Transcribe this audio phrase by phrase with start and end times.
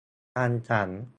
[0.37, 1.01] รังสรรค์